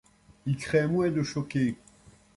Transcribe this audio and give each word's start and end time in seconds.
Il 0.47 0.57
craint 0.57 0.87
moins 0.87 1.11
de 1.11 1.21
choquer. 1.21 1.75